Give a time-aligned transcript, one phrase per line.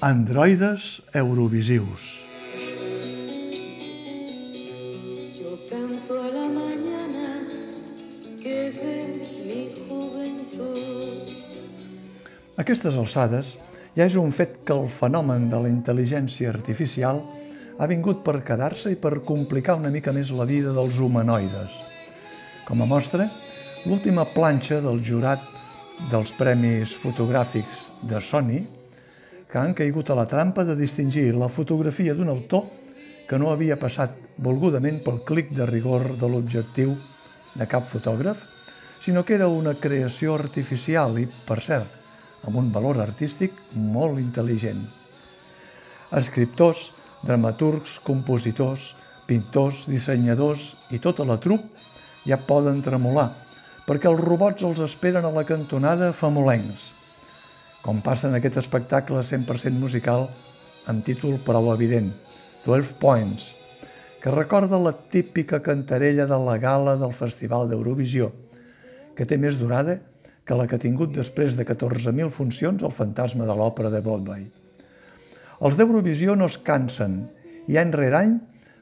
[0.00, 2.24] Androides Eurovisius.
[5.34, 7.42] Yo canto a la mañana
[8.40, 8.70] que
[9.42, 11.26] mi juventud.
[12.56, 13.58] Aquestes alçades
[13.96, 17.18] ja és un fet que el fenomen de la intel·ligència artificial
[17.74, 21.74] ha vingut per quedar-se i per complicar una mica més la vida dels humanoides.
[22.70, 23.26] Com a mostra,
[23.82, 25.42] l'última planxa del jurat
[26.12, 28.77] dels Premis Fotogràfics de Sony,
[29.48, 32.66] que han caigut a la trampa de distingir la fotografia d'un autor
[33.28, 36.94] que no havia passat volgudament pel clic de rigor de l'objectiu
[37.54, 38.38] de cap fotògraf,
[39.00, 41.88] sinó que era una creació artificial i, per cert,
[42.44, 44.84] amb un valor artístic molt intel·ligent.
[46.18, 46.90] Escriptors,
[47.24, 48.92] dramaturgs, compositors,
[49.28, 51.64] pintors, dissenyadors i tota la trup
[52.28, 53.30] ja poden tremolar,
[53.88, 56.92] perquè els robots els esperen a la cantonada famolencs,
[57.82, 60.28] com passa en aquest espectacle 100% musical
[60.90, 62.10] amb títol prou evident,
[62.66, 63.52] 12 Points,
[64.22, 68.32] que recorda la típica cantarella de la gala del Festival d'Eurovisió,
[69.14, 69.98] que té més durada
[70.48, 74.46] que la que ha tingut després de 14.000 funcions el fantasma de l'òpera de Broadway.
[75.60, 77.20] Els d'Eurovisió no es cansen
[77.68, 78.38] i any rere any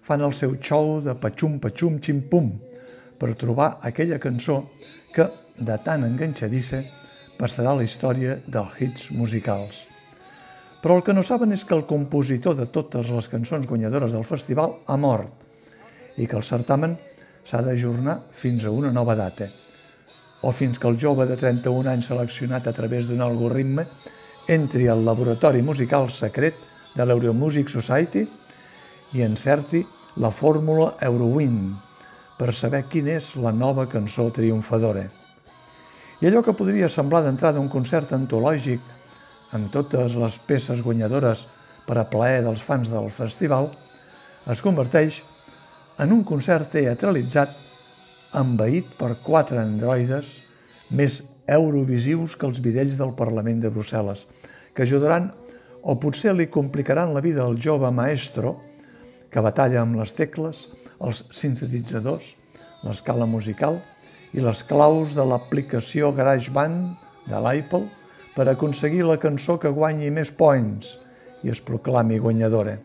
[0.06, 2.52] fan el seu show de patxum-patxum ximpum
[3.18, 4.60] per trobar aquella cançó
[5.12, 5.26] que,
[5.58, 6.82] de tan enganxadissa,
[7.38, 9.84] passarà a la història dels hits musicals.
[10.82, 14.26] Però el que no saben és que el compositor de totes les cançons guanyadores del
[14.28, 15.32] festival ha mort
[16.16, 16.96] i que el certamen
[17.46, 19.48] s'ha d'ajornar fins a una nova data
[20.42, 23.86] o fins que el jove de 31 anys seleccionat a través d'un algoritme
[24.46, 26.60] entri al laboratori musical secret
[26.94, 28.26] de l'Euromusic Society
[29.16, 29.82] i encerti
[30.22, 31.74] la fórmula Eurowin
[32.38, 35.08] per saber quina és la nova cançó triomfadora.
[36.20, 38.80] I allò que podria semblar d'entrada un concert antològic
[39.56, 41.42] amb totes les peces guanyadores
[41.84, 43.68] per a plaer dels fans del festival,
[44.48, 45.20] es converteix
[46.00, 47.52] en un concert teatralitzat
[48.40, 50.30] envaït per quatre androides
[50.96, 54.24] més eurovisius que els vidells del Parlament de Brussel·les,
[54.72, 55.28] que ajudaran
[55.84, 58.56] o potser li complicaran la vida al jove maestro
[59.30, 60.64] que batalla amb les tecles,
[60.96, 62.32] els sintetitzadors,
[62.88, 63.82] l'escala musical
[64.36, 66.92] i les claus de l'aplicació GarageBand
[67.26, 67.86] de l'Apple
[68.36, 70.98] per aconseguir la cançó que guanyi més points
[71.42, 72.76] i es proclami guanyadora.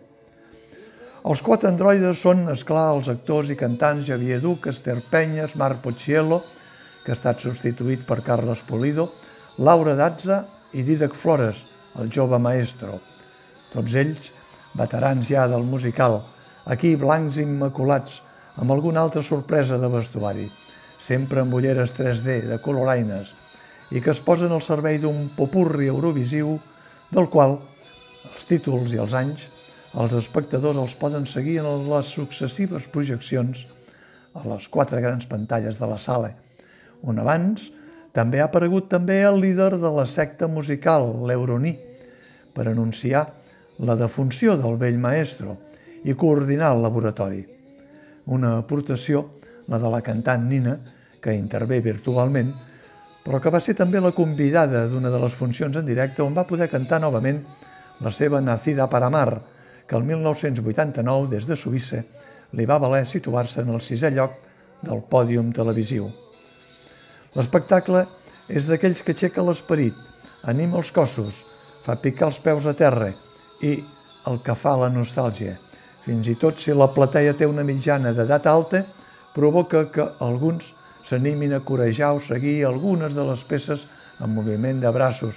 [1.21, 6.39] Els quatre androides són, esclar, els actors i cantants Javier Duc, Esther Penyes, Marc Pocciello,
[7.03, 9.11] que ha estat substituït per Carlos Polido,
[9.59, 10.39] Laura Dazza
[10.73, 11.59] i Didac Flores,
[11.99, 12.97] el jove maestro.
[13.73, 14.31] Tots ells,
[14.79, 16.21] veterans ja del musical,
[16.65, 18.21] aquí blancs immaculats,
[18.57, 20.47] amb alguna altra sorpresa de vestuari,
[21.01, 23.33] sempre amb ulleres 3D de coloraines,
[23.91, 26.55] i que es posen al servei d'un popurri eurovisiu
[27.11, 27.57] del qual
[28.29, 29.49] els títols i els anys
[29.99, 33.65] els espectadors els poden seguir en les successives projeccions
[34.39, 36.31] a les quatre grans pantalles de la sala,
[37.03, 37.67] on abans
[38.15, 41.73] també ha aparegut també el líder de la secta musical, l'Euroní,
[42.55, 43.25] per anunciar
[43.83, 45.57] la defunció del vell maestro
[46.03, 47.43] i coordinar el laboratori.
[48.31, 49.25] Una aportació,
[49.71, 50.75] la de la cantant Nina,
[51.21, 52.51] que intervé virtualment,
[53.23, 56.47] però que va ser també la convidada d'una de les funcions en directe on va
[56.49, 57.39] poder cantar novament
[58.01, 59.39] la seva Nacida para Mar,
[59.87, 62.01] que el 1989, des de Suïssa,
[62.57, 64.35] li va valer situar-se en el sisè lloc
[64.81, 66.09] del pòdium televisiu.
[67.37, 68.05] L'espectacle
[68.49, 69.95] és d'aquells que aixeca l'esperit,
[70.43, 71.45] anima els cossos,
[71.85, 73.11] fa picar els peus a terra
[73.61, 73.77] i
[74.27, 75.55] el que fa la nostàlgia.
[76.01, 78.83] Fins i tot si la plateia té una mitjana d'edat alta,
[79.35, 80.73] provoca que alguns
[81.07, 83.87] s'animin a corejar o seguir algunes de les peces
[84.21, 85.35] en moviment de braços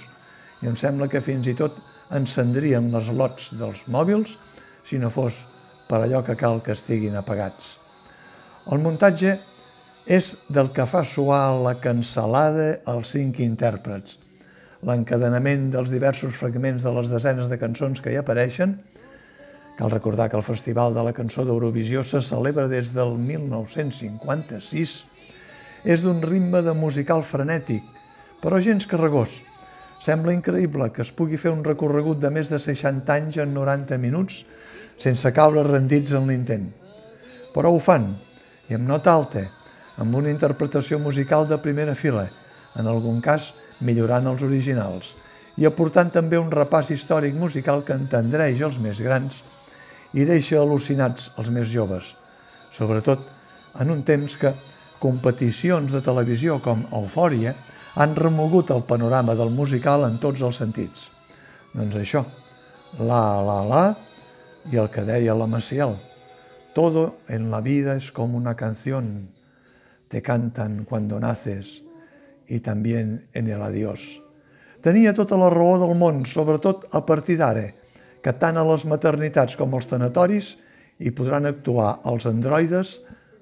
[0.61, 1.77] i em sembla que fins i tot
[2.15, 4.37] encendrien les lots dels mòbils
[4.85, 5.41] si no fos
[5.89, 7.75] per allò que cal que estiguin apagats.
[8.71, 9.35] El muntatge
[10.05, 14.19] és del que fa suar la cancel·lada als cinc intèrprets.
[14.85, 18.77] L'encadenament dels diversos fragments de les desenes de cançons que hi apareixen,
[19.75, 24.93] cal recordar que el Festival de la Cançó d'Eurovisió se celebra des del 1956,
[25.85, 27.83] és d'un ritme de musical frenètic,
[28.41, 29.29] però gens carregós.
[30.05, 33.99] Sembla increïble que es pugui fer un recorregut de més de 60 anys en 90
[33.99, 34.43] minuts
[35.01, 36.69] sense caure rendits en l'intent.
[37.53, 38.07] Però ho fan,
[38.69, 39.43] i amb nota alta,
[39.99, 42.27] amb una interpretació musical de primera fila,
[42.75, 43.51] en algun cas
[43.81, 45.15] millorant els originals,
[45.57, 49.43] i aportant també un repàs històric musical que entendreix els més grans
[50.15, 52.13] i deixa al·lucinats els més joves,
[52.75, 53.21] sobretot
[53.83, 54.53] en un temps que
[55.03, 57.53] competicions de televisió com Eufòria
[57.99, 61.09] han remogut el panorama del musical en tots els sentits.
[61.75, 62.23] Doncs això,
[62.99, 63.85] la, la, la,
[64.71, 65.97] i el que deia la Maciel,
[66.75, 69.29] todo en la vida es como una canción,
[70.07, 71.81] te cantan cuando naces
[72.47, 74.21] i també en el adiós.
[74.83, 77.65] Tenia tota la raó del món, sobretot a partir d'ara,
[78.25, 80.55] que tant a les maternitats com als tanatoris
[80.97, 82.95] hi podran actuar els androides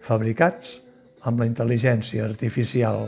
[0.04, 0.82] fabricats
[1.24, 3.08] amb la intel·ligència artificial.